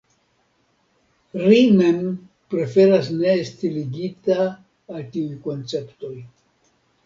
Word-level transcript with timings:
Ri 1.47 1.59
mem 1.81 1.99
preferas 2.55 3.11
ne 3.19 3.37
esti 3.43 3.73
ligita 3.77 4.41
al 4.95 5.07
tiuj 5.15 5.41
konceptoj. 5.49 6.15